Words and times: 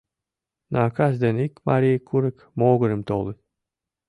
Накас 0.73 1.13
ден 1.23 1.35
ик 1.45 1.53
марий 1.67 1.99
курык 2.07 2.37
могырым 2.59 3.01
толыт. 3.09 3.39